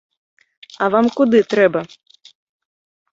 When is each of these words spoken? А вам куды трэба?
А 0.85 0.87
вам 0.95 1.09
куды 1.19 1.39
трэба? 1.51 1.81